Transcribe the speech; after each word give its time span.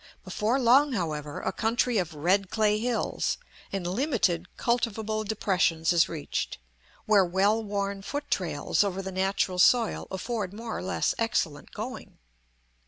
Before 0.23 0.59
long, 0.59 0.93
however, 0.93 1.41
a 1.41 1.51
country 1.51 1.99
of 1.99 2.15
red 2.15 2.49
clay 2.49 2.79
hills 2.79 3.37
and 3.71 3.85
limited 3.85 4.47
cultivable 4.57 5.23
depressions 5.23 5.93
is 5.93 6.09
reached, 6.09 6.57
where 7.05 7.23
well 7.23 7.63
worn 7.63 8.01
foot 8.01 8.31
trails 8.31 8.83
over 8.83 9.03
the 9.03 9.11
natural 9.11 9.59
soil 9.59 10.07
afford 10.09 10.53
more 10.53 10.75
or 10.75 10.81
less 10.81 11.13
excellent 11.19 11.69
going. 11.71 12.17